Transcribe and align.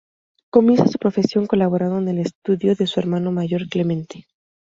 Comienza 0.49 0.87
su 0.87 0.97
profesión 0.97 1.45
colaborando 1.45 1.99
en 1.99 2.07
el 2.07 2.17
estudio 2.17 2.75
de 2.75 2.87
su 2.87 2.99
hermano 2.99 3.31
mayor 3.31 3.69
Clemente. 3.69 4.25